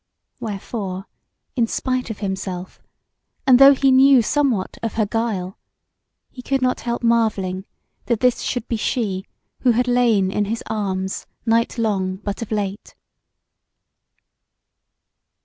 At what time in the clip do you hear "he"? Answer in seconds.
3.75-3.91, 6.31-6.41